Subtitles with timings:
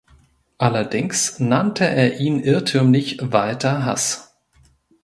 [0.57, 4.33] Allerdings nannte er ihn irrtümlich Walter Hass.